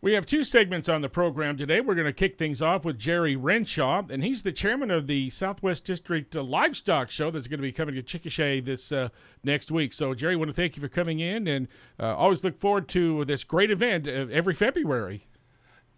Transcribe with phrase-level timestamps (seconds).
[0.00, 1.80] We have two segments on the program today.
[1.80, 5.28] We're going to kick things off with Jerry Renshaw, and he's the chairman of the
[5.28, 9.08] Southwest District uh, Livestock Show that's going to be coming to Chickasha this uh,
[9.42, 9.92] next week.
[9.92, 11.66] So, Jerry, I want to thank you for coming in, and
[11.98, 15.26] uh, always look forward to this great event uh, every February.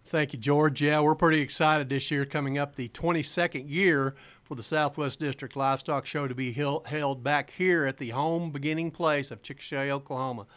[0.03, 0.81] Thank you, George.
[0.81, 5.55] Yeah, we're pretty excited this year, coming up the 22nd year for the Southwest District
[5.55, 10.47] Livestock Show to be held back here at the home beginning place of Chickasha, Oklahoma.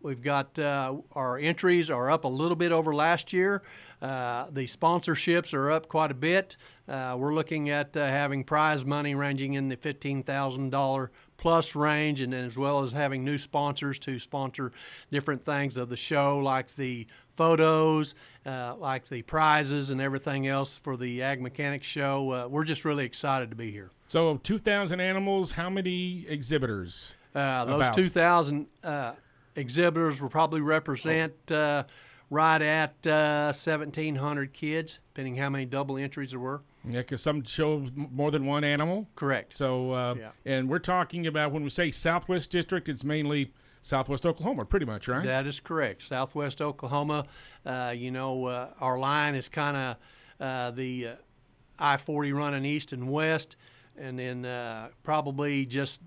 [0.00, 3.62] Uh, we've got uh, our entries are up a little bit over last year.
[4.02, 6.56] Uh, the sponsorships are up quite a bit.
[6.88, 12.34] Uh, we're looking at uh, having prize money ranging in the $15,000 plus range, and
[12.34, 14.72] as well as having new sponsors to sponsor
[15.10, 17.06] different things of the show, like the
[17.36, 18.14] photos,
[18.44, 22.48] uh, like the prizes, and everything else for the Ag Mechanics Show.
[22.48, 23.90] we're just really excited to be here.
[24.08, 27.12] So, 2,000 animals, how many exhibitors?
[27.34, 29.12] Uh, those 2,000 uh,
[29.56, 31.84] exhibitors will probably represent uh,
[32.30, 36.62] right at 1,700 uh, kids, depending how many double entries there were.
[36.84, 39.08] Yeah, because some show more than one animal.
[39.14, 39.54] Correct.
[39.54, 40.30] So, uh, yeah.
[40.46, 45.08] and we're talking about when we say Southwest District, it's mainly Southwest Oklahoma, pretty much,
[45.08, 45.24] right?
[45.24, 46.04] That is correct.
[46.04, 47.26] Southwest Oklahoma.
[47.64, 49.96] Uh, you know, uh, our line is kind of
[50.38, 51.14] uh, the uh,
[51.78, 53.56] I 40 running east and west,
[53.96, 56.02] and then probably just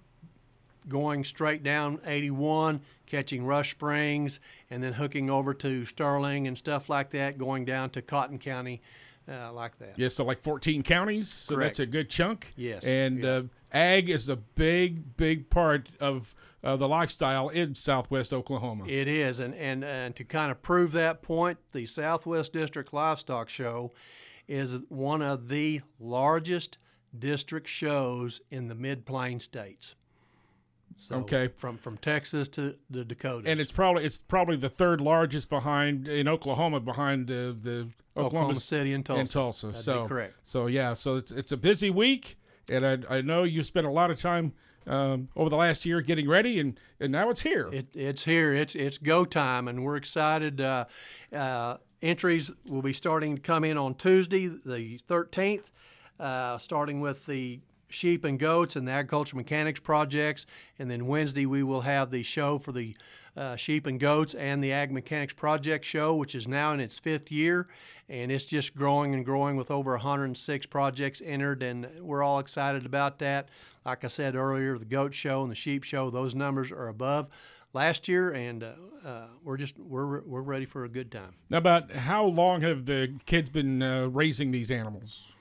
[0.87, 4.39] going straight down 81, catching Rush Springs,
[4.69, 8.81] and then hooking over to Sterling and stuff like that, going down to Cotton County.
[9.25, 9.97] Uh, like that.
[9.97, 11.29] Yeah, so like 14 counties.
[11.29, 11.69] So Correct.
[11.69, 12.51] that's a good chunk.
[12.57, 12.85] Yes.
[12.85, 13.29] And yeah.
[13.29, 18.85] uh, ag is a big, big part of uh, the lifestyle in Southwest Oklahoma.
[18.87, 23.49] It is, and, and and to kind of prove that point, the Southwest District Livestock
[23.49, 23.91] Show
[24.47, 26.77] is one of the largest
[27.17, 29.95] district shows in the Mid Plain states.
[30.97, 31.47] So okay.
[31.47, 33.47] From from Texas to the Dakotas.
[33.47, 38.27] And it's probably it's probably the third largest behind in Oklahoma behind uh, the Oklahoma,
[38.27, 39.19] Oklahoma, City and Tulsa.
[39.19, 39.67] And Tulsa.
[39.67, 40.35] That'd so correct.
[40.43, 42.37] So yeah, so it's it's a busy week,
[42.69, 44.53] and I I know you spent a lot of time.
[44.85, 47.69] Um, over the last year, getting ready, and, and now it's here.
[47.71, 48.53] It, it's here.
[48.53, 50.59] It's it's go time, and we're excited.
[50.59, 50.83] Uh,
[51.33, 55.71] uh, entries will be starting to come in on Tuesday, the 13th,
[56.19, 57.61] uh, starting with the
[57.93, 60.45] sheep and goats and the agriculture mechanics projects.
[60.79, 62.95] And then Wednesday, we will have the show for the
[63.35, 66.99] uh, sheep and goats and the ag mechanics project show, which is now in its
[66.99, 67.67] fifth year.
[68.09, 71.63] And it's just growing and growing with over 106 projects entered.
[71.63, 73.49] And we're all excited about that.
[73.85, 77.27] Like I said earlier, the goat show and the sheep show, those numbers are above
[77.73, 78.71] last year, and uh,
[79.05, 81.33] uh, we're just we're we're ready for a good time.
[81.49, 85.32] Now, about how long have the kids been uh, raising these animals?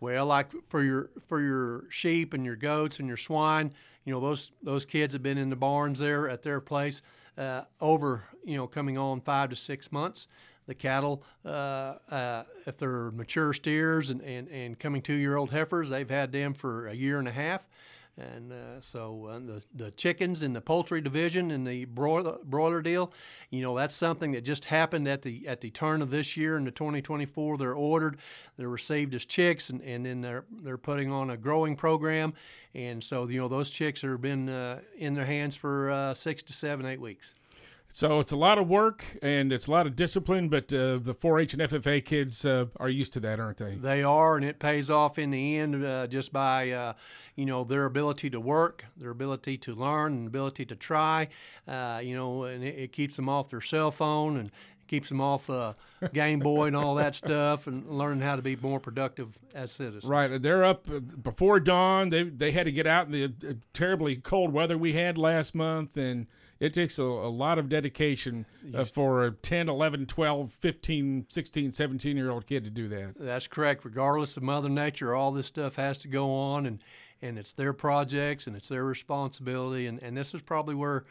[0.00, 3.72] Well, like for your for your sheep and your goats and your swine,
[4.04, 7.02] you know those those kids have been in the barns there at their place
[7.36, 10.28] uh, over you know coming on five to six months.
[10.66, 15.50] The cattle, uh, uh, if they're mature steers and, and, and coming two year old
[15.50, 17.66] heifers, they've had them for a year and a half.
[18.18, 22.82] And uh, so uh, the the chickens in the poultry division and the broiler, broiler
[22.82, 23.12] deal,
[23.50, 26.56] you know, that's something that just happened at the at the turn of this year
[26.56, 27.58] in the 2024.
[27.58, 28.18] They're ordered,
[28.56, 32.34] they're received as chicks, and, and then they're they're putting on a growing program,
[32.74, 36.42] and so you know those chicks have been uh, in their hands for uh, six
[36.44, 37.34] to seven, eight weeks.
[37.92, 41.14] So it's a lot of work and it's a lot of discipline, but uh, the
[41.14, 43.74] 4-H and FFA kids uh, are used to that, aren't they?
[43.74, 46.92] They are, and it pays off in the end uh, just by uh,
[47.34, 51.28] you know their ability to work, their ability to learn, and ability to try.
[51.66, 54.50] Uh, you know, and it, it, keeps them off their cell phone and
[54.86, 55.74] keeps them off uh,
[56.12, 60.04] Game Boy and all that stuff, and learning how to be more productive as citizens.
[60.04, 60.86] Right, they're up
[61.22, 62.10] before dawn.
[62.10, 65.96] They they had to get out in the terribly cold weather we had last month
[65.96, 66.26] and
[66.60, 71.72] it takes a, a lot of dedication uh, for a 10, 11, 12, 15, 16,
[71.72, 73.14] 17 year old kid to do that.
[73.18, 73.84] That's correct.
[73.84, 76.82] Regardless of Mother Nature, all this stuff has to go on, and,
[77.22, 79.86] and it's their projects and it's their responsibility.
[79.86, 81.04] And, and this is probably where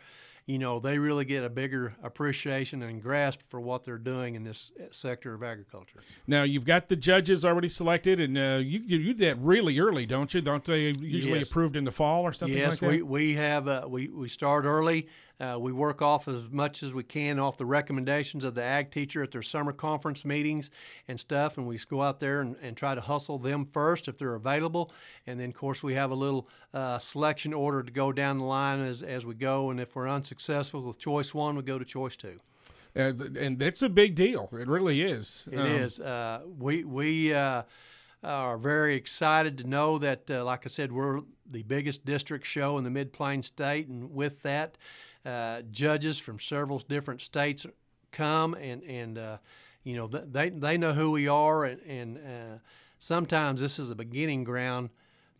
[0.48, 4.46] you know, they really get a bigger appreciation and grasp for what they're doing in
[4.46, 6.00] this sector of agriculture.
[6.26, 10.06] Now, you've got the judges already selected, and uh, you, you do that really early,
[10.06, 10.40] don't you?
[10.40, 11.52] Don't they usually yes.
[11.52, 12.86] approved in the fall or something yes, like that?
[12.86, 13.68] Yes, we, we have.
[13.68, 15.10] Uh, we, we start early.
[15.40, 18.90] Uh, we work off as much as we can off the recommendations of the ag
[18.90, 20.72] teacher at their summer conference meetings
[21.08, 24.18] and stuff, and we go out there and, and try to hustle them first if
[24.18, 24.92] they're available.
[25.28, 28.46] And then, of course, we have a little uh, selection order to go down the
[28.46, 29.70] line as, as we go.
[29.70, 32.40] And if we're unsuccessful with choice one, we go to choice two.
[32.96, 34.50] Uh, and that's a big deal.
[34.54, 35.48] It really is.
[35.52, 36.00] It um, is.
[36.00, 37.62] Uh, we we uh,
[38.24, 42.78] are very excited to know that, uh, like I said, we're the biggest district show
[42.80, 44.80] in the Mid Plain State, and with that,
[45.28, 47.66] uh, judges from several different states
[48.12, 49.38] come and and uh,
[49.84, 52.58] you know they they know who we are, and, and uh,
[53.00, 54.90] sometimes this is a beginning ground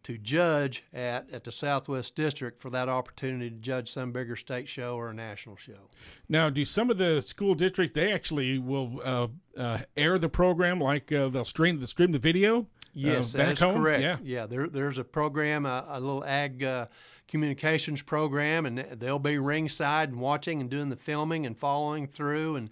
[0.04, 4.68] to judge at at the Southwest District for that opportunity to judge some bigger state
[4.68, 5.90] show or a national show.
[6.30, 10.80] Now, do some of the school districts they actually will uh, uh, air the program
[10.80, 12.68] like uh, they'll stream the stream the video?
[12.94, 14.02] Yes, uh, that's correct.
[14.02, 14.18] Yeah.
[14.24, 14.46] yeah.
[14.48, 16.88] There, there's a program, a, a little ag uh,
[17.28, 22.56] communications program, and they'll be ringside and watching and doing the filming and following through,
[22.56, 22.70] and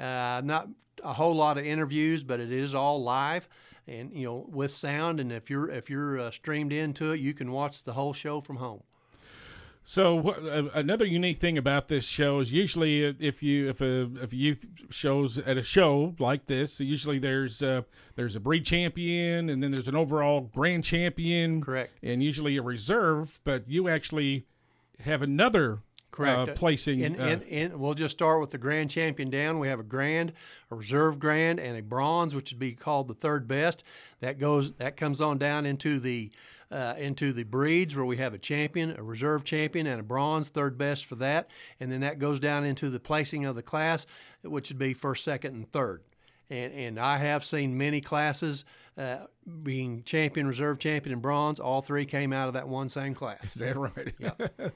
[0.00, 0.68] uh, not
[1.02, 3.48] a whole lot of interviews, but it is all live
[3.88, 5.18] and you know with sound.
[5.18, 8.40] And if you're if you're uh, streamed into it, you can watch the whole show
[8.40, 8.82] from home.
[9.88, 14.34] So uh, another unique thing about this show is usually if you if a if
[14.34, 17.80] a youth shows at a show like this, usually there's uh,
[18.14, 21.90] there's a breed champion and then there's an overall grand champion, Correct.
[22.02, 23.40] and usually a reserve.
[23.44, 24.44] But you actually
[25.00, 25.78] have another
[26.10, 26.50] Correct.
[26.50, 27.02] uh, placing.
[27.02, 29.58] And, uh, and, and we'll just start with the grand champion down.
[29.58, 30.34] We have a grand,
[30.70, 33.84] a reserve grand, and a bronze, which would be called the third best.
[34.20, 36.30] That goes that comes on down into the
[36.70, 40.48] uh, into the breeds where we have a champion, a reserve champion, and a bronze,
[40.48, 41.48] third best for that.
[41.80, 44.06] And then that goes down into the placing of the class,
[44.42, 46.02] which would be first, second, and third.
[46.50, 48.64] And, and I have seen many classes
[48.96, 49.18] uh,
[49.62, 51.60] being champion, reserve champion, and bronze.
[51.60, 53.44] All three came out of that one same class.
[53.54, 54.14] Is that right?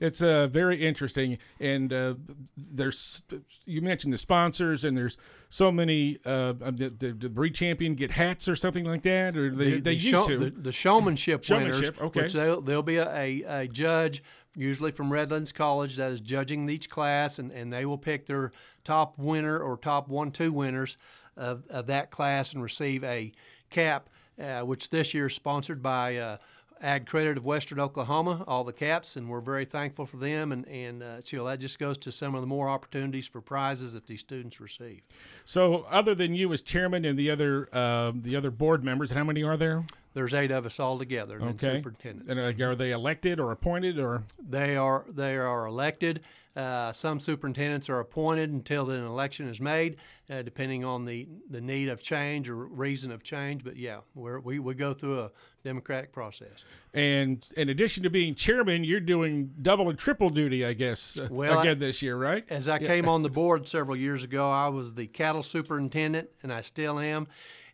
[0.00, 2.14] it's uh, very interesting, and uh,
[2.56, 3.22] there's
[3.64, 5.16] you mentioned the sponsors, and there's
[5.50, 6.18] so many.
[6.24, 9.70] Uh, the, the, the breed champion get hats or something like that, or they, the,
[9.72, 10.38] they the used show- to.
[10.38, 12.22] The, the showmanship, Showmanship, winners, okay.
[12.22, 14.22] which they'll, there'll be a, a, a judge,
[14.54, 18.52] usually from Redlands College, that is judging each class, and, and they will pick their
[18.84, 20.96] top winner or top one, two winners
[21.36, 23.32] of, of that class and receive a
[23.70, 24.08] cap,
[24.40, 26.36] uh, which this year is sponsored by uh,
[26.82, 30.50] Ag Credit of Western Oklahoma, all the caps, and we're very thankful for them.
[30.50, 33.92] And, and uh, Chill, that just goes to some of the more opportunities for prizes
[33.92, 35.02] that these students receive.
[35.44, 39.24] so, other than you as chairman and the other uh, the other board members, how
[39.24, 39.84] many are there?
[40.14, 41.76] There's eight of us all together, and Okay.
[41.76, 42.30] superintendents.
[42.30, 44.24] And uh, are they elected or appointed or?
[44.42, 46.20] They are they are elected.
[46.60, 49.96] Uh, some superintendents are appointed until an election is made,
[50.28, 53.64] uh, depending on the, the need of change or reason of change.
[53.64, 55.30] But yeah, we're, we we go through a
[55.64, 56.64] democratic process.
[56.92, 61.28] And in addition to being chairman, you're doing double and triple duty, I guess, uh,
[61.30, 62.44] Well, I- again this year, right?
[62.50, 66.52] As I came on the board several years ago, I was the cattle superintendent, and
[66.52, 67.26] I still am.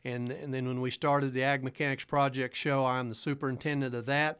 [0.05, 4.07] And, and then when we started the Ag Mechanics Project show, I'm the superintendent of
[4.07, 4.39] that.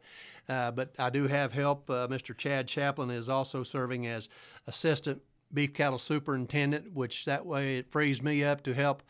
[0.49, 1.89] Uh, but I do have help.
[1.89, 2.35] Uh, Mr.
[2.35, 4.29] Chad Chaplin is also serving as
[4.65, 5.21] assistant
[5.53, 9.03] beef cattle superintendent, which that way it frees me up to help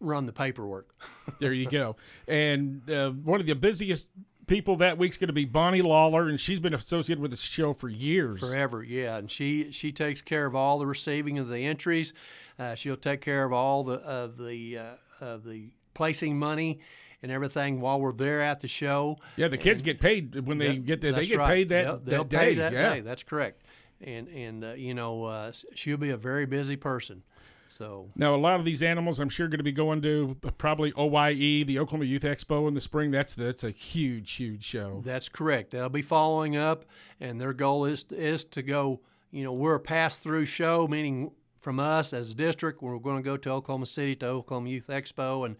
[0.00, 0.94] run the paperwork.
[1.38, 1.96] There you go.
[2.28, 4.06] And uh, one of the busiest
[4.46, 7.74] people that week's going to be Bonnie Lawler, and she's been associated with the show
[7.74, 8.40] for years.
[8.40, 12.14] Forever, yeah, and she she takes care of all the receiving of the entries.
[12.58, 16.78] Uh, she'll take care of all the of the uh, of the placing money
[17.22, 19.18] and everything while we're there at the show.
[19.36, 21.12] Yeah, the kids get paid when they Yep, get there.
[21.12, 21.48] They get right.
[21.48, 22.38] paid that, They'll, that day.
[22.38, 22.94] pay that yeah.
[22.94, 23.00] day.
[23.00, 23.62] That's correct.
[24.00, 27.22] And and uh, you know uh, she'll be a very busy person.
[27.68, 30.92] So Now, a lot of these animals, I'm sure, going to be going to probably
[30.96, 33.10] OYE, the Oklahoma Youth Expo in the spring.
[33.10, 35.02] That's that's a huge, huge show.
[35.04, 35.72] That's correct.
[35.72, 36.84] They'll be following up,
[37.20, 39.00] and their goal is is to go.
[39.30, 43.16] You know, we're a pass through show, meaning from us as a district, we're going
[43.16, 45.56] to go to Oklahoma City to Oklahoma Youth Expo, and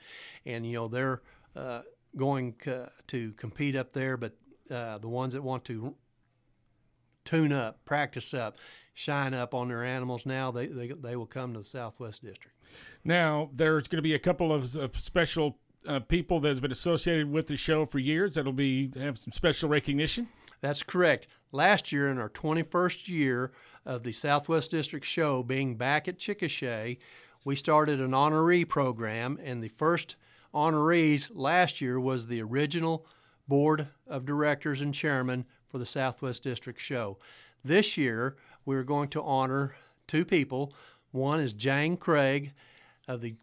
[0.47, 1.21] and you know they're
[1.57, 1.83] uh,
[2.17, 4.17] going c- to compete up there.
[4.17, 4.37] But
[4.71, 5.95] uh, the ones that want to
[7.25, 8.57] tune up, practice up,
[8.95, 12.57] shine up on their animals now, they they, they will come to the Southwest District.
[13.05, 16.73] Now, there's going to be a couple of, of special uh, people that have been
[16.73, 20.29] associated with the show for years that'll be have some special recognition.
[20.61, 21.27] That's correct.
[21.53, 23.53] Last year, in our 21st year
[23.85, 26.99] of the Southwest District Show being back at Chickasha,
[27.45, 30.17] we started an honoree program, and the first
[30.57, 33.07] honorees last year was the original
[33.47, 37.19] board of directors and chairman for the Southwest District Show.
[37.63, 39.77] This year, we're going to honor
[40.09, 40.73] two people.
[41.13, 42.53] One is Jane Craig
[43.07, 43.37] of the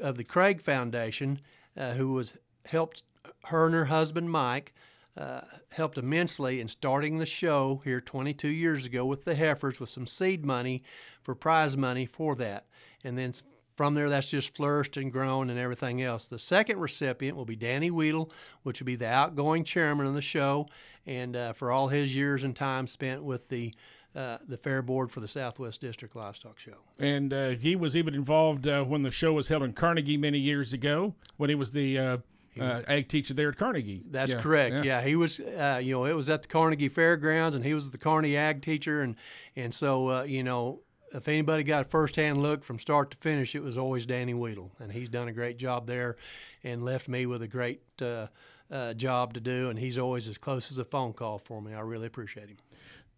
[0.00, 1.40] of the Craig Foundation,
[1.76, 2.34] uh, who was
[2.66, 3.02] helped
[3.46, 4.72] her and her husband Mike
[5.16, 9.88] uh, helped immensely in starting the show here 22 years ago with the heifers with
[9.88, 10.82] some seed money
[11.20, 12.66] for prize money for that,
[13.02, 13.34] and then
[13.80, 16.26] from there that's just flourished and grown and everything else.
[16.26, 18.30] The second recipient will be Danny Weedle,
[18.62, 20.68] which will be the outgoing chairman of the show,
[21.06, 23.72] and uh, for all his years and time spent with the
[24.14, 26.74] uh, the fair board for the Southwest District Livestock Show.
[26.98, 30.38] And uh, he was even involved uh, when the show was held in Carnegie many
[30.38, 32.18] years ago when he was the uh,
[32.60, 34.02] uh, ag teacher there at Carnegie.
[34.10, 34.84] That's Yeah, correct.
[34.84, 35.00] Yeah.
[35.00, 35.40] he was.
[35.40, 38.60] Uh, you know, it was at the Carnegie Fairgrounds, and he was the Carnegie Ag
[38.60, 39.16] teacher, and
[39.56, 40.80] and so uh, you know,
[41.12, 44.70] if anybody got a first-hand look from start to finish, it was always Danny Weedle,
[44.78, 46.16] and he's done a great job there,
[46.62, 48.26] and left me with a great uh,
[48.70, 49.68] uh, job to do.
[49.70, 51.74] And he's always as close as a phone call for me.
[51.74, 52.56] I really appreciate him.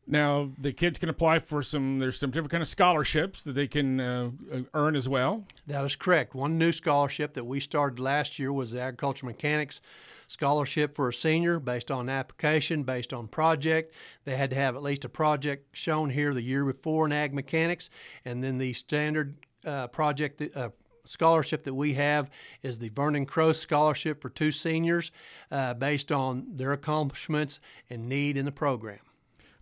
[0.07, 1.99] Now the kids can apply for some.
[1.99, 4.31] There's some different kind of scholarships that they can uh,
[4.75, 5.45] earn as well.
[5.67, 6.35] That is correct.
[6.35, 9.81] One new scholarship that we started last year was the agriculture mechanics
[10.27, 13.95] scholarship for a senior based on application, based on project.
[14.25, 17.33] They had to have at least a project shown here the year before in ag
[17.33, 17.91] mechanics,
[18.25, 20.71] and then the standard uh, project uh,
[21.05, 22.31] scholarship that we have
[22.63, 25.11] is the Vernon Crow Scholarship for two seniors
[25.51, 29.01] uh, based on their accomplishments and need in the program.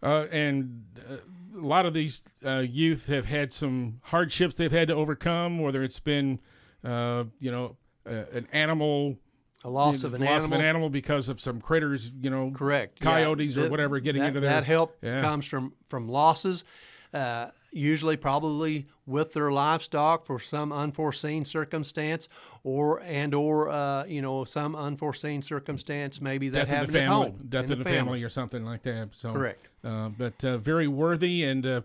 [0.03, 1.17] Uh, and uh,
[1.59, 5.83] a lot of these uh, youth have had some hardships they've had to overcome, whether
[5.83, 6.41] it's been,
[6.85, 7.77] uh, you know,
[8.07, 9.17] an animal.
[9.63, 10.55] A loss of an loss animal.
[10.55, 13.65] of an animal because of some critters, you know, correct, coyotes yeah.
[13.65, 14.51] or whatever getting that, into their.
[14.51, 15.21] That help yeah.
[15.21, 16.65] comes from from losses.
[17.13, 22.29] Uh, usually probably with their livestock for some unforeseen circumstance
[22.63, 26.99] or and or uh, you know some unforeseen circumstance maybe that death happened of the
[26.99, 27.99] family, at home death in of the, family.
[27.99, 29.09] family or something like that.
[29.13, 29.69] So correct.
[29.83, 31.81] Uh, but uh, very worthy, and uh,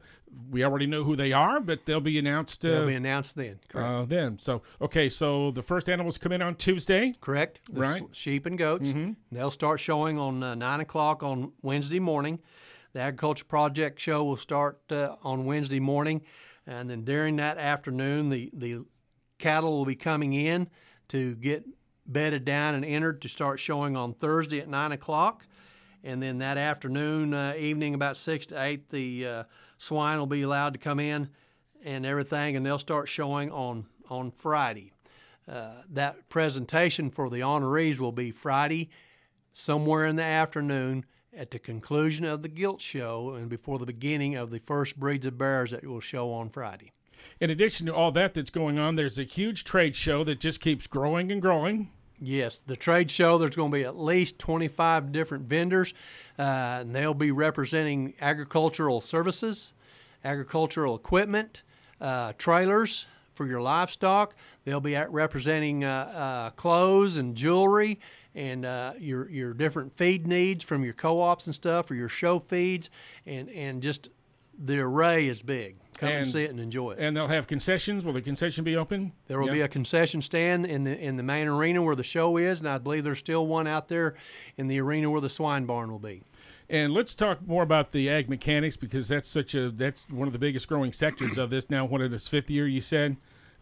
[0.51, 2.61] we already know who they are, but they'll be announced.
[2.61, 3.59] They'll be announced then.
[3.69, 3.89] Correct.
[3.89, 7.15] Uh, then, so okay, so the first animals come in on Tuesday.
[7.21, 7.61] Correct.
[7.71, 8.03] The Right.
[8.11, 8.89] Sheep and goats.
[8.89, 9.13] Mm-hmm.
[9.31, 12.39] They'll start showing on uh, nine o'clock on Wednesday morning.
[12.95, 16.21] The agriculture project show will start uh, on Wednesday morning,
[16.65, 18.85] and then during that afternoon, the the
[19.37, 20.69] cattle will be coming in
[21.09, 21.65] to get
[22.05, 25.45] bedded down and entered to start showing on Thursday at nine o'clock,
[26.05, 29.43] and then that afternoon, uh, evening about six to eight, the uh,
[29.77, 31.27] swine will be allowed to come in
[31.83, 34.93] and everything, and they'll start showing on on Friday.
[35.49, 38.89] Uh, that presentation for the honorees will be Friday,
[39.51, 41.03] somewhere in the afternoon,
[41.35, 45.25] at the conclusion of the gilt show and before the beginning of the first breeds
[45.25, 46.91] of bears that will show on Friday.
[47.39, 50.61] In addition to all that that's going on, there's a huge trade show that just
[50.61, 51.91] keeps growing and growing.
[52.21, 55.93] Yes, the trade show, there's going to be at least 25 different vendors,
[56.39, 59.73] uh, and they'll be representing agricultural services,
[60.23, 61.63] agricultural equipment,
[61.99, 64.33] uh, trailers for your livestock.
[64.63, 67.99] They'll be at representing uh, uh, clothes and jewelry
[68.35, 72.09] and uh, your, your different feed needs from your co ops and stuff, or your
[72.09, 72.89] show feeds,
[73.25, 74.09] and, and just
[74.57, 75.77] the array is big.
[75.97, 76.99] Come and, And- see it and enjoy it.
[76.99, 78.03] And they'll have concessions.
[78.03, 79.13] Will the concession be open?
[79.27, 79.53] There will Yeah.
[79.53, 82.67] be a concession stand in the in the main arena where the show is, and
[82.67, 84.15] I believe there's still one out there
[84.57, 86.21] in the arena where the swine barn will be.
[86.69, 90.33] And let's talk more about the ag mechanics because that's such a that's one of
[90.33, 91.85] the biggest growing sectors of this now.
[91.85, 93.15] What it is fifth year you said,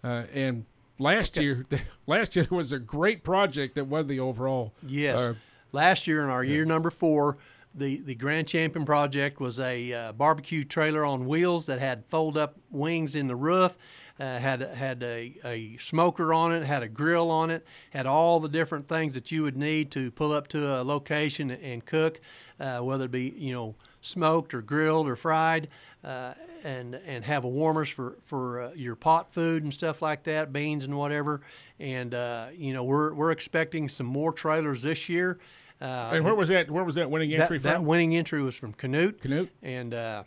[0.03, 0.65] uh, and
[0.99, 1.65] last year
[2.07, 4.73] last year was a great project that won the overall.
[4.85, 5.19] Yes.
[5.19, 5.33] uh,
[5.71, 7.37] Last year in our year number four,
[7.73, 12.37] the, the Grand Champion project was a uh, barbecue trailer on wheels that had fold
[12.37, 13.75] up wings in the roof,
[14.19, 18.39] uh, had had a, a smoker on it, had a grill on it, had all
[18.39, 22.21] the different things that you would need to pull up to a location and cook,
[22.59, 25.67] uh, whether it be you know smoked or grilled or fried.
[26.03, 26.33] Uh,
[26.65, 30.51] and and have a warmers for for uh, your pot food and stuff like that,
[30.51, 31.41] beans and whatever.
[31.79, 35.39] And uh, you know we're we're expecting some more trailers this year.
[35.81, 36.69] Uh, and where was that?
[36.69, 37.85] Where was that winning that, entry that from?
[37.85, 39.49] winning entry was from Canute, Canute.
[39.61, 40.23] and uh,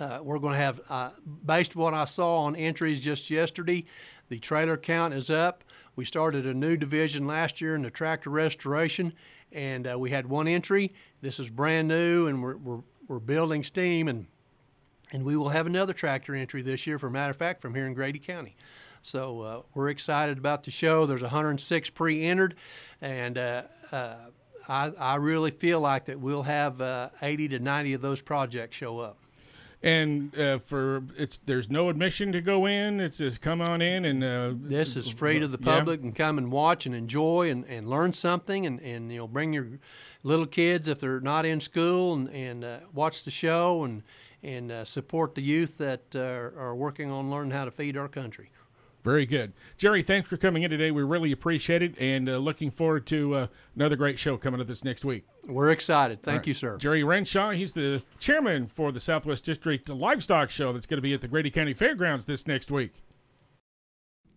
[0.00, 1.10] uh, we're going to have, uh,
[1.44, 3.84] based on what I saw on entries just yesterday,
[4.28, 5.64] the trailer count is up.
[5.96, 9.12] We started a new division last year in the tractor restoration,
[9.52, 10.92] and uh, we had one entry.
[11.20, 14.26] This is brand new, and we're, we're, we're building steam, and
[15.14, 16.98] and we will have another tractor entry this year.
[16.98, 18.56] For a matter of fact, from here in Grady County.
[19.00, 21.06] So uh, we're excited about the show.
[21.06, 22.56] There's 106 pre-entered,
[23.00, 24.16] and uh, uh,
[24.68, 28.76] I, I really feel like that we'll have uh, 80 to 90 of those projects
[28.76, 29.18] show up.
[29.84, 32.98] And uh, for it's there's no admission to go in.
[33.00, 35.76] It's just come on in and uh, This is free to the yeah.
[35.76, 39.28] public and come and watch and enjoy and, and learn something and, and you know
[39.28, 39.66] bring your
[40.22, 44.02] little kids if they're not in school and, and uh, watch the show and
[44.44, 48.08] and uh, support the youth that uh, are working on learning how to feed our
[48.08, 48.50] country.
[49.02, 50.02] Very good, Jerry.
[50.02, 50.90] Thanks for coming in today.
[50.90, 53.46] We really appreciate it, and uh, looking forward to uh,
[53.76, 55.24] another great show coming up this next week.
[55.46, 56.22] We're excited.
[56.22, 56.46] Thank All right.
[56.46, 56.78] you, sir.
[56.78, 61.12] Jerry Renshaw, he's the chairman for the Southwest District Livestock Show that's going to be
[61.12, 63.02] at the Grady County Fairgrounds this next week.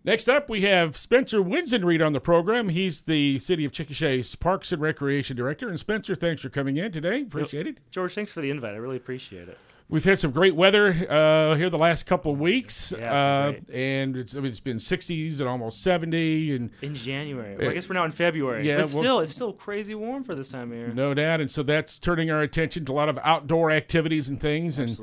[0.04, 2.70] Next up, we have Spencer Winzenried on the program.
[2.70, 5.70] He's the City of Chickasha's Parks and Recreation Director.
[5.70, 7.22] And Spencer, thanks for coming in today.
[7.22, 7.78] Appreciate it.
[7.92, 8.74] George, thanks for the invite.
[8.74, 9.58] I really appreciate it.
[9.90, 14.18] We've had some great weather uh, here the last couple of weeks, Yeah, uh, and
[14.18, 17.56] it's, I mean, it's been 60s and almost 70, and In January.
[17.56, 18.68] Well, Uh, I guess we're now in February.
[18.68, 20.90] yeah, but well- still, it's still crazy warm for this time of year.
[20.94, 21.40] no doubt.
[21.40, 24.78] And so that's turning our attention to a lot of outdoor activities and things.
[24.78, 25.00] And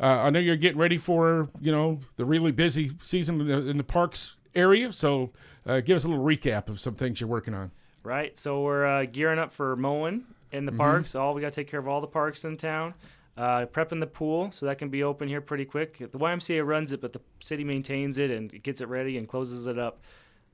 [0.00, 3.70] Uh, I know you're getting ready for you know the really busy season in the,
[3.70, 4.90] in the parks area.
[4.90, 5.30] So
[5.64, 7.70] uh, give us a little recap of some things you're working on.
[8.02, 8.36] Right.
[8.36, 11.14] So we're uh, gearing up for mowing in the parks.
[11.14, 12.94] All we got to take care of all the parks in town.
[13.34, 15.96] Uh, prepping the pool so that can be open here pretty quick.
[15.98, 19.26] The YMCA runs it, but the city maintains it and it gets it ready and
[19.26, 20.00] closes it up.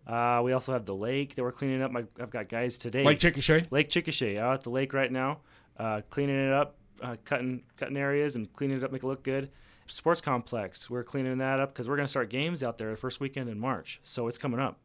[0.07, 1.91] Uh, we also have the lake that we're cleaning up.
[1.91, 3.05] My, I've got guys today.
[3.05, 3.67] Lake Chickasha.
[3.71, 5.41] Lake Chickasha out at the lake right now,
[5.77, 9.23] uh, cleaning it up, uh, cutting cutting areas and cleaning it up, make it look
[9.23, 9.51] good.
[9.87, 12.97] Sports complex, we're cleaning that up because we're going to start games out there the
[12.97, 14.79] first weekend in March, so it's coming up.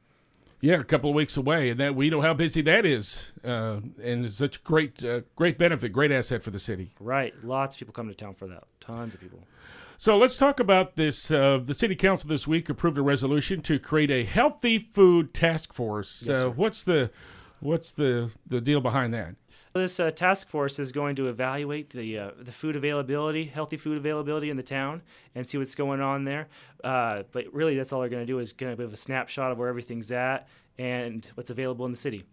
[0.64, 3.82] Yeah, a couple of weeks away, and that we know how busy that is, uh,
[4.02, 6.92] and it's such great, uh, great benefit, great asset for the city.
[7.02, 8.64] Right, lots of people come to town for that.
[8.80, 9.40] Tons of people.
[9.98, 11.30] So let's talk about this.
[11.30, 15.74] Uh, the city council this week approved a resolution to create a healthy food task
[15.74, 16.24] force.
[16.26, 17.12] Yes, what's the
[17.60, 19.36] what's the the deal behind that?
[19.74, 23.98] This uh, task force is going to evaluate the uh, the food availability, healthy food
[23.98, 25.02] availability in the town,
[25.34, 26.48] and see what's going on there.
[26.84, 28.98] Uh, but really, that's all they're going to do is get a bit of a
[28.98, 32.24] snapshot of where everything's at and what's available in the city.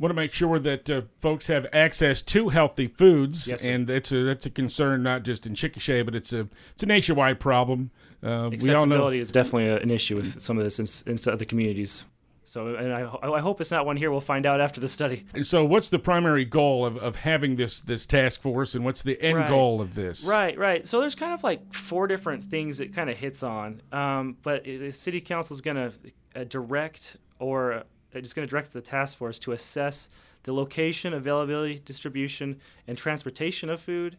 [0.00, 4.10] Want to make sure that uh, folks have access to healthy foods, Yes, and that's
[4.10, 7.92] a that's a concern not just in Chickasha, but it's a it's a nationwide problem.
[8.22, 8.96] Uh, we all know.
[8.96, 12.02] Accessibility is definitely an issue with some of this in, in other communities.
[12.52, 14.10] So, and I, I hope it's not one here.
[14.10, 15.24] We'll find out after the study.
[15.32, 19.00] And so, what's the primary goal of, of having this this task force, and what's
[19.00, 19.48] the end Right.
[19.48, 20.26] goal of this?
[20.26, 20.86] Right, right.
[20.86, 23.80] So there's kind of like four different things it kind of hits on.
[23.90, 25.92] Um, but the city council is going to
[26.36, 27.82] uh, direct or uh,
[28.12, 30.10] it's going to direct the task force to assess
[30.42, 34.18] the location, availability, distribution, and transportation of food.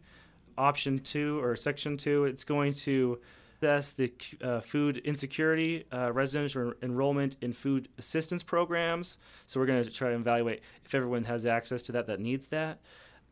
[0.57, 3.19] Option two or section two, it's going to
[3.63, 9.17] the uh, food insecurity, uh, residential enrollment in food assistance programs.
[9.47, 12.49] So we're going to try to evaluate if everyone has access to that that needs
[12.49, 12.79] that.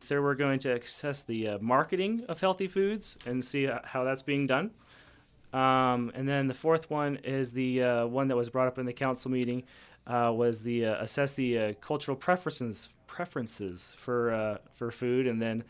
[0.00, 4.04] Third, we're going to assess the uh, marketing of healthy foods and see uh, how
[4.04, 4.72] that's being done.
[5.52, 8.86] Um, and then the fourth one is the uh, one that was brought up in
[8.86, 9.64] the council meeting
[10.06, 15.62] uh, was the assess the cultural preferences preferences for for food and then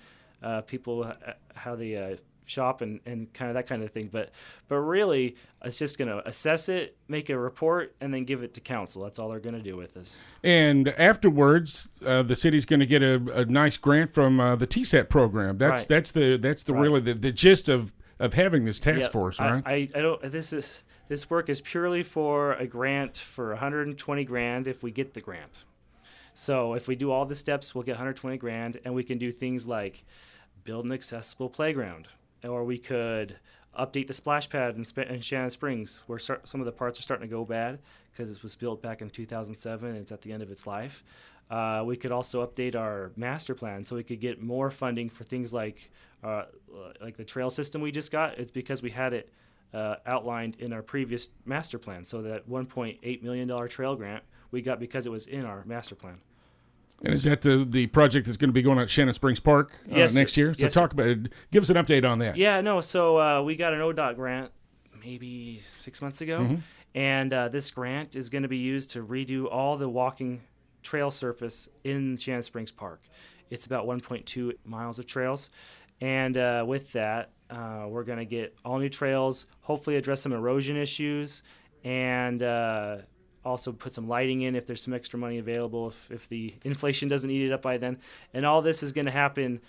[0.66, 1.12] people
[1.54, 4.08] how they shop and, and kind of that kind of thing.
[4.12, 4.30] But
[4.68, 8.54] but really, it's just going to assess it, make a report, and then give it
[8.54, 9.02] to council.
[9.02, 10.20] That's all they're going to do with this.
[10.42, 14.66] And afterwards, uh, the city's going to get a, a nice grant from uh, the
[14.66, 15.58] TSET program.
[15.58, 15.88] That's Right.
[15.88, 16.82] that's the that's the Right.
[16.82, 19.62] really the, the gist of, of having this task Yeah, force, I- right?
[19.66, 20.20] I, I don't.
[20.32, 25.14] This is this work is purely for a grant for 120 grand if we get
[25.14, 25.64] the grant.
[26.34, 29.30] So if we do all the steps, we'll get 120 grand, and we can do
[29.30, 30.04] things like
[30.64, 32.08] build an accessible playground,
[32.44, 33.36] or we could
[33.78, 36.98] update the splash pad in, Sp- in Shannon Springs, where start, some of the parts
[36.98, 37.78] are starting to go bad
[38.10, 41.02] because it was built back in 2007 and it's at the end of its life.
[41.50, 45.24] Uh, we could also update our master plan so we could get more funding for
[45.24, 45.90] things like
[46.22, 46.44] uh,
[47.00, 48.38] like the trail system we just got.
[48.38, 49.32] It's because we had it
[49.74, 52.04] uh, outlined in our previous master plan.
[52.04, 55.94] So that 1.8 million dollar trail grant we got because it was in our master
[55.94, 56.18] plan.
[57.04, 59.40] And is that the the project that's going to be going on at Shannon Springs
[59.40, 60.52] Park uh, Yes, next year?
[60.54, 61.28] So Yes, talk about it.
[61.50, 62.36] Give us an update on that.
[62.36, 62.80] Yeah, no.
[62.80, 64.50] So uh, we got an ODOT grant
[65.04, 66.56] maybe six months ago, Mm-hmm.
[66.94, 70.42] and uh, this grant is going to be used to redo all the walking
[70.82, 73.02] trail surface in Shannon Springs Park.
[73.50, 75.50] It's about 1.2 miles of trails,
[76.00, 79.46] and uh, with that, uh, we're going to get all new trails.
[79.60, 81.42] Hopefully, address some erosion issues,
[81.84, 82.96] and uh,
[83.44, 85.88] also put some lighting in if there's some extra money available.
[85.88, 87.98] If, if the inflation doesn't eat it up by then,
[88.32, 89.60] and all this is going to happen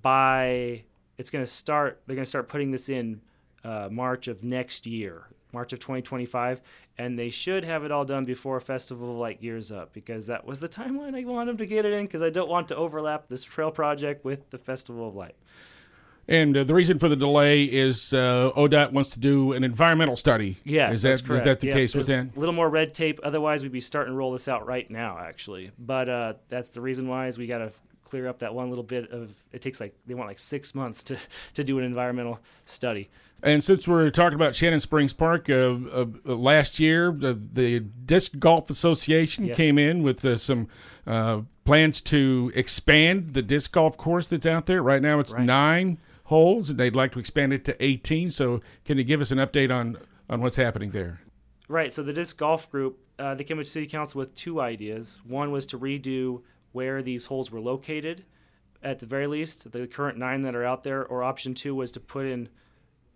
[0.00, 0.82] by
[1.18, 3.20] it's going to start they're going to start putting this in
[3.64, 6.62] uh, march of next year march of 2025
[6.98, 10.44] and they should have it all done before festival of light gears up because that
[10.44, 12.76] was the timeline i want them to get it in because i don't want to
[12.76, 15.36] overlap this trail project with the festival of light
[16.28, 20.16] And uh, the reason for the delay is uh, ODOT wants to do an environmental
[20.16, 20.58] study.
[20.64, 21.40] Yes, is that's that correct.
[21.40, 22.26] is that the Yeah, case with that?
[22.36, 23.18] A little more red tape.
[23.24, 25.72] Otherwise, we'd be starting to roll this out right now, actually.
[25.78, 27.72] But uh, that's the reason why is we got to
[28.04, 29.30] clear up that one little bit of.
[29.52, 31.16] It takes like they want like six months to
[31.54, 33.10] to do an environmental study.
[33.42, 37.80] And since we're talking about Shannon Springs Park, uh, uh, uh, last year the, the
[37.80, 39.56] Disc Golf Association Yes.
[39.56, 40.68] came in with uh, some
[41.04, 44.80] uh, plans to expand the disc golf course that's out there.
[44.80, 45.42] Right now, it's Right.
[45.44, 45.98] nine
[46.32, 48.30] holes, and they'd like to expand it to eighteen.
[48.30, 51.20] So, can you give us an update on on what's happening there?
[51.68, 51.92] Right.
[51.92, 55.20] So the disc golf group, uh, they came to city council with two ideas.
[55.26, 56.42] One was to redo
[56.72, 58.24] where these holes were located,
[58.82, 61.06] at the very least, the current nine that are out there.
[61.06, 62.48] Or option two was to put in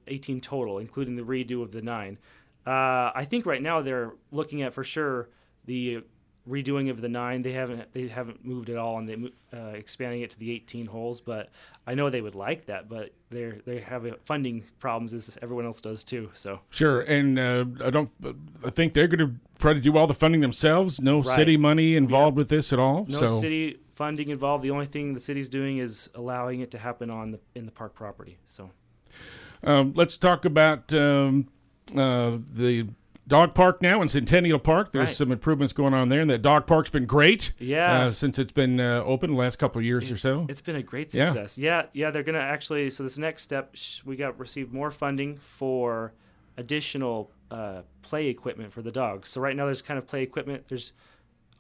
[0.07, 2.19] 18 total, including the redo of the nine.
[2.67, 5.29] Uh, I think right now they're looking at for sure
[5.65, 6.01] the
[6.49, 7.43] redoing of the nine.
[7.43, 10.87] They haven't they haven't moved at all, and they uh, expanding it to the 18
[10.87, 11.21] holes.
[11.21, 11.51] But
[11.87, 15.81] I know they would like that, but they're they have funding problems as everyone else
[15.81, 16.31] does too.
[16.35, 18.11] So Sure, and uh, I don't.
[18.65, 21.01] I think they're going to try to do all the funding themselves.
[21.01, 21.37] No Right.
[21.37, 23.07] city money involved with this at all.
[23.09, 24.63] no so city funding involved.
[24.63, 27.73] The only thing the city's doing is allowing it to happen on the in the
[27.73, 28.39] park property.
[28.47, 28.71] So
[29.65, 31.49] um, let's talk about um,
[31.97, 32.89] uh, the
[33.29, 34.93] dog park now in Centennial Park.
[34.93, 35.17] There's Right.
[35.17, 37.53] some improvements going on there, and that dog park's been great.
[37.59, 38.07] Yeah.
[38.07, 40.47] uh, since it's been uh, open the last couple of years or so.
[40.49, 41.59] It's been a great success.
[41.59, 42.91] Yeah, yeah, they're gonna actually.
[42.91, 46.13] So this next step, sh- we got received more funding for
[46.57, 49.29] additional uh, play equipment for the dogs.
[49.29, 50.65] So right now there's kind of play equipment.
[50.69, 50.93] There's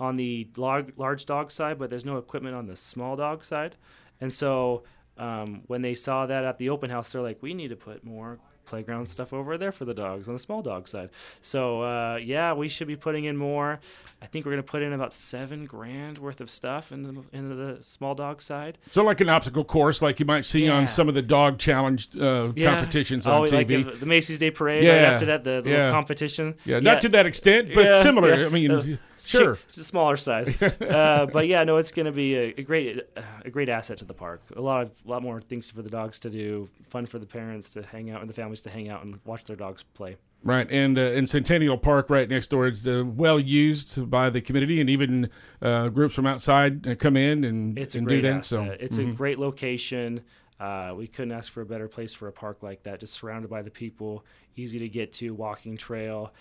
[0.00, 3.76] on the large, large dog side, but there's no equipment on the small dog side.
[4.20, 4.82] And so
[5.18, 8.04] um, when they saw that at the open house, they're like, we need to put
[8.04, 11.10] more playground stuff over there for the dogs on the small dog side.
[11.40, 13.80] So uh, yeah, we should be putting in more.
[14.22, 17.54] I think we're gonna put in about seven grand worth of stuff into the, into
[17.54, 18.78] the small dog side.
[18.90, 20.72] So, like an obstacle course, like you might see Yeah.
[20.76, 22.70] on some of the dog challenge uh, Yeah.
[22.74, 23.86] competitions oh, on like TV.
[23.86, 24.84] if the Macy's Day Parade.
[24.84, 24.94] Yeah.
[24.94, 25.90] Right after that, the little Yeah.
[25.90, 26.54] competition.
[26.64, 28.46] yeah, not to that extent, but similar.
[28.46, 28.82] I mean, Uh,
[29.18, 29.58] sure.
[29.68, 33.02] It's a smaller size, uh, but yeah, no, it's going to be a, a great,
[33.44, 34.40] a great asset to the park.
[34.56, 36.68] A lot of, a lot more things for the dogs to do.
[36.88, 39.44] Fun for the parents to hang out and the families to hang out and watch
[39.44, 40.16] their dogs play.
[40.42, 44.40] Right, and uh, in Centennial Park, right next door, it's uh, well used by the
[44.40, 45.28] community, and even
[45.60, 48.28] uh, groups from outside uh, come in and, It's and do that.
[48.28, 48.44] asset.
[48.44, 48.84] So mm-hmm.
[48.84, 50.20] it's a great location.
[50.60, 53.00] Uh, we couldn't ask for a better place for a park like that.
[53.00, 56.32] Just surrounded by the people, easy to get to, walking trail,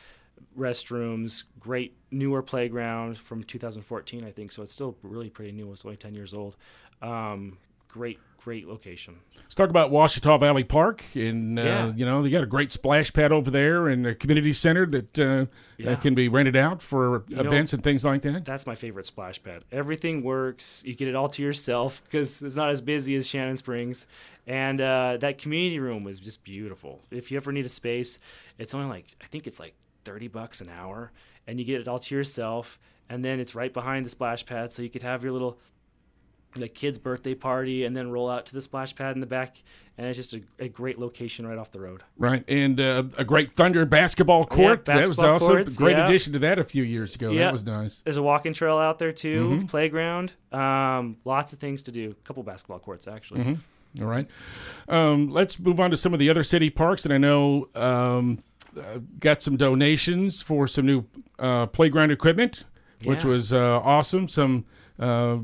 [0.57, 4.51] restrooms, great newer playground from 2014, I think.
[4.51, 5.71] So it's still really pretty new.
[5.71, 6.57] It's only 10 years old.
[7.01, 7.57] Um,
[7.95, 9.15] great, great location.
[9.37, 11.93] let's talk about Washita Valley Park, and uh, Yeah.
[11.95, 15.17] you know they got a great splash pad over there and a community center that
[15.19, 15.45] uh,
[15.77, 15.91] Yeah.
[15.91, 18.43] uh, can be rented out for You know- events and things like that.
[18.43, 19.63] That's my favorite splash pad.
[19.71, 20.83] Everything works.
[20.85, 24.07] You get it all to yourself because it's not as busy as Shannon Springs.
[24.45, 27.01] And uh, that community room was just beautiful.
[27.11, 28.19] If you ever need a space,
[28.59, 31.11] it's only like I think it's like thirty bucks an hour,
[31.47, 32.77] and you get it all to yourself.
[33.09, 35.57] And then it's right behind the splash pad, so you could have your little
[36.55, 39.61] the kid's birthday party and then roll out to the splash pad in the back.
[39.97, 42.03] And it's just a, a great location right off the road.
[42.17, 44.85] Right, and uh, a great Thunder basketball court.
[44.85, 46.03] that was basketball also a great yeah.
[46.05, 47.31] addition to that a few years ago.
[47.31, 47.45] Yeah.
[47.45, 47.99] That was nice.
[47.99, 49.65] There's a walking trail out there too, Mm-hmm.
[49.67, 52.11] playground, um, lots of things to do.
[52.11, 53.41] A couple basketball courts actually.
[53.41, 54.03] Mm-hmm.
[54.03, 54.27] All right.
[54.89, 57.05] Um, let's move on to some of the other city parks.
[57.05, 58.43] And I know um,
[58.77, 61.05] uh, got some donations for some new
[61.39, 62.65] uh, playground equipment,
[63.05, 64.27] which was uh, awesome.
[64.27, 64.65] Some
[64.99, 65.37] uh,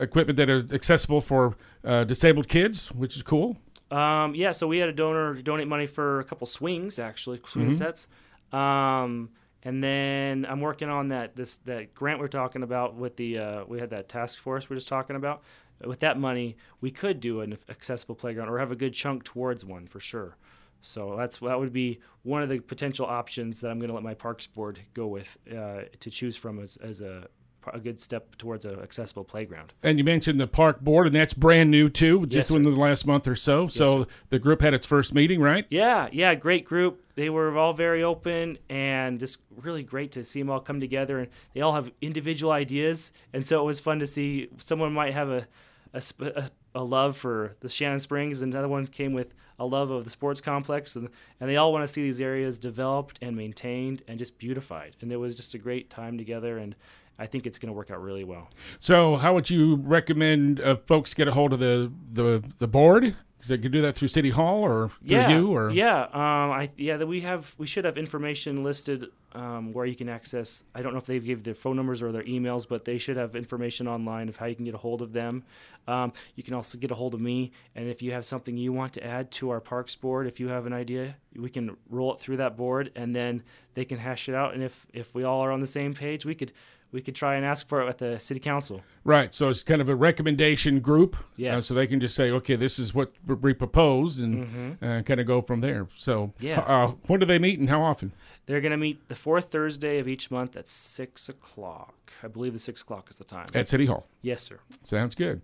[0.00, 3.56] equipment that are accessible for uh, disabled kids, which is cool.
[3.90, 7.70] Um, yeah, so we had a donor donate money for a couple swings, actually, swing
[7.70, 7.78] Mm-hmm.
[7.78, 8.08] sets.
[8.52, 9.30] Um,
[9.64, 13.64] and then I'm working on that this that grant we're talking about with the uh,
[13.66, 15.42] we had that task force we are just talking about.
[15.84, 19.64] With that money, we could do an accessible playground or have a good chunk towards
[19.64, 20.36] one for sure.
[20.80, 24.02] So that's that would be one of the potential options that I'm going to let
[24.02, 27.28] my parks board go with uh, to choose from as, as a
[27.72, 29.72] a good step towards an accessible playground.
[29.82, 32.76] And you mentioned the park board, and that's brand new too, just Yes, within the
[32.78, 33.68] last month or so.
[33.68, 35.66] so the group had its first meeting, right?
[35.70, 37.04] Yeah, yeah, great group.
[37.14, 41.18] They were all very open and just really great to see them all come together.
[41.18, 44.48] And they all have individual ideas, and so it was fun to see.
[44.58, 45.46] Someone might have a
[45.94, 49.66] a, sp- a, a love for the Shannon Springs, and another one came with a
[49.66, 53.18] love of the sports complex, and and they all want to see these areas developed
[53.20, 54.96] and maintained and just beautified.
[55.02, 56.74] And it was just a great time together, and
[57.18, 58.48] I think it's going to work out really well.
[58.80, 63.16] So, how would you recommend uh, folks get a hold of the the the board?
[63.46, 66.70] They could do that through City Hall or through yeah, you, or yeah, um, I
[66.76, 70.62] yeah that we have we should have information listed um, where you can access.
[70.74, 73.16] I don't know if they gave their phone numbers or their emails, but they should
[73.16, 75.42] have information online of how you can get a hold of them.
[75.88, 78.72] Um, you can also get a hold of me, and if you have something you
[78.72, 82.14] want to add to our parks board, if you have an idea, we can roll
[82.14, 83.42] it through that board, and then
[83.74, 84.54] they can hash it out.
[84.54, 86.52] And if if we all are on the same page, we could
[86.92, 88.82] we could try and ask for it at the city council.
[89.04, 89.34] right?
[89.34, 91.16] So it's kind of a recommendation group.
[91.56, 95.18] uh, so they can just say, okay, this is what we propose, and uh, kind
[95.20, 95.88] of go from there.
[95.94, 96.46] So, Mm-hmm.
[96.46, 96.60] Yeah.
[96.60, 98.12] Uh, when do they meet and how often?
[98.46, 102.12] They're going to meet the fourth Thursday of each month at six o'clock.
[102.24, 103.46] I believe the six o'clock is the time.
[103.54, 104.06] At City Hall.
[104.20, 104.58] Yes, sir.
[104.84, 105.42] Sounds good.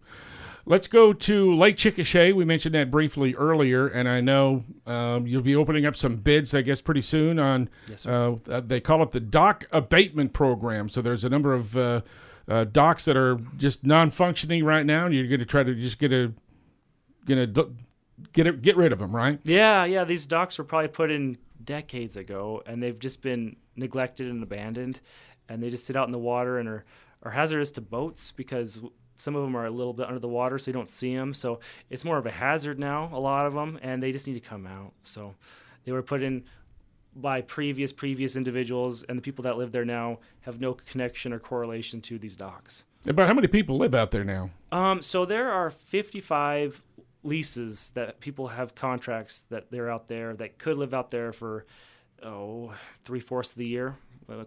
[0.66, 2.34] Let's go to Lake Chickasha.
[2.34, 6.54] We mentioned that briefly earlier, and I know um, you'll be opening up some bids,
[6.54, 7.70] I guess, pretty soon on.
[7.88, 8.38] Yes, sir.
[8.50, 10.88] Uh, they call it the dock abatement program.
[10.88, 12.00] So there's a number of uh,
[12.48, 15.98] uh, docks that are just non-functioning right now, and you're going to try to just
[15.98, 16.32] get a,
[17.26, 17.70] gonna d-
[18.32, 19.38] get it, get rid of them, right?
[19.44, 20.04] Yeah, yeah.
[20.04, 25.00] These docks were probably put in decades ago, and they've just been neglected and abandoned.
[25.50, 26.84] and they just sit out in the water and are,
[27.22, 28.82] are hazardous to boats because
[29.14, 31.34] some of them are a little bit under the water, so you don't see them.
[31.34, 34.34] So it's more of a hazard now, a lot of them, and they just need
[34.34, 34.92] to come out.
[35.02, 35.34] So
[35.84, 36.44] they were put in
[37.14, 41.38] by previous previous individuals, and the people that live there now have no connection or
[41.38, 42.84] correlation to these docks.
[43.06, 44.50] About how many people live out there now?
[44.72, 46.82] Um, so there are 55
[47.28, 51.66] leases that people have contracts that they're out there that could live out there for
[52.22, 52.72] oh
[53.04, 53.96] three fourths of the year.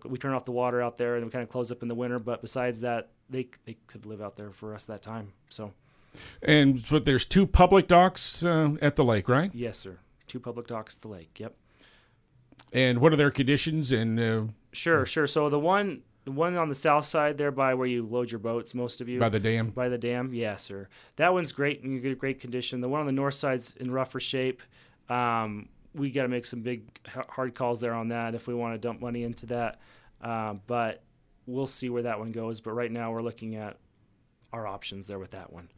[0.05, 1.95] We turn off the water out there and we kind of close up in the
[1.95, 5.01] winter, but besides that, they they could live out there for the rest of that
[5.01, 5.31] time.
[5.49, 5.71] So,
[6.43, 9.49] And but there's two public docks uh, at the lake, right?
[9.53, 9.97] yes, sir.
[10.27, 11.39] Two public docks at the lake.
[11.39, 11.55] Yep.
[12.73, 13.91] And what are their conditions?
[13.91, 15.27] And uh, Sure, sure.
[15.27, 18.39] So the one the one on the south side there by where you load your
[18.39, 19.69] boats, most of you by the dam?
[19.69, 20.87] by the dam, yes, sir.
[21.15, 22.81] That one's great and in great condition.
[22.81, 24.61] The one on the north side's in rougher shape.
[25.09, 28.73] Um, we got to make some big hard calls there on that if we want
[28.75, 29.81] to dump money into that.
[30.21, 31.03] Uh, but
[31.45, 32.61] we'll see where that one goes.
[32.61, 33.77] But right now we're looking at
[34.53, 35.69] our options there with that one.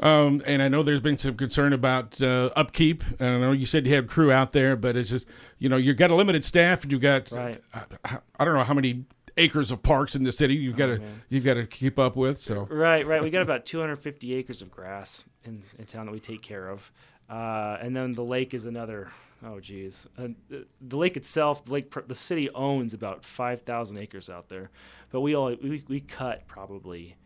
[0.00, 3.04] Um, and I know there's been some concern about uh, upkeep.
[3.18, 5.76] And I know you said you had crew out there, but it's just you know
[5.76, 7.60] you've got a limited staff, and you've got Right.
[7.74, 9.04] I, I don't know how many
[9.40, 11.22] acres of parks in the city you've got to man.
[11.28, 12.38] you've got to keep up with.
[12.38, 13.22] So Right, right.
[13.22, 16.90] We got about 250 acres of grass in, in town that we take care of,
[17.28, 19.10] uh, and then the lake is another.
[19.42, 24.50] Oh, geez, uh, the- lake itself, the lake, the city owns about 5,000 acres out
[24.50, 24.70] there,
[25.10, 27.16] but we all we, we cut probably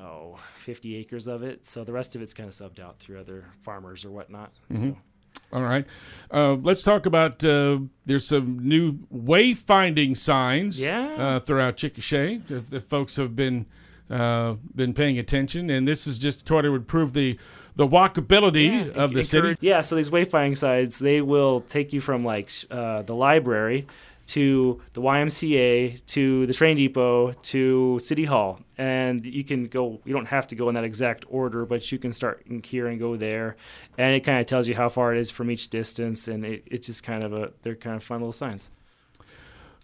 [0.00, 3.20] oh 50 acres of it, so the rest of it's kind of subbed out through
[3.20, 4.52] other farmers or whatnot.
[4.74, 4.96] So.
[5.52, 5.86] All right,
[6.30, 11.14] uh, let's talk about uh, there's some new wayfinding signs Yeah.
[11.16, 12.50] uh, throughout Chickasha.
[12.50, 13.66] If the folks have been
[14.10, 17.38] uh, been paying attention, and this is just try to improve the
[17.76, 19.56] the walkability Yeah, of the city.
[19.60, 23.86] Yeah, so these wayfinding signs they will take you from like uh, the library
[24.28, 30.00] to the YMCA to the train depot to City Hall, and you can go.
[30.04, 32.86] You don't have to go in that exact order, but you can start in here
[32.86, 33.56] and go there,
[33.96, 36.62] and it kind of tells you how far it is from each distance, and it,
[36.66, 38.70] it's just kind of a they're kind of fun little signs.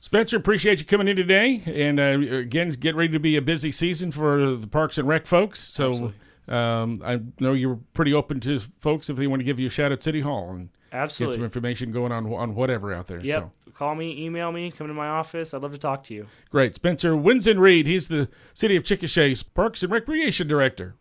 [0.01, 1.63] Spencer, appreciate you coming in today.
[1.65, 5.27] And uh, again, get ready to be a busy season for the Parks and Rec
[5.27, 5.61] folks.
[5.61, 6.13] So
[6.47, 9.71] um, I know you're pretty open to folks if they want to give you a
[9.71, 11.37] shout at City Hall and get Absolutely.
[11.37, 13.21] some information going on on whatever out there.
[13.21, 13.51] Yep.
[13.65, 15.53] So Call me, email me, come to my office.
[15.53, 16.27] I'd love to talk to you.
[16.51, 16.75] great.
[16.77, 20.95] Spencer Winzenried, he's the City of Chickasha's Parks and Recreation Director.